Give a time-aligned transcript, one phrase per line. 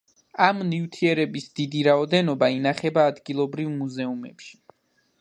[0.45, 4.53] ამ ნივთების დიდი რაოდენობა ინახება ადგილობრივ მუზეუმში.